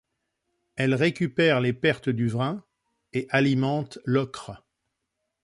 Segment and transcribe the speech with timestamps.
[0.77, 2.65] Elle récupère les pertes du Vrin
[3.13, 4.63] et alimente l'Ocre.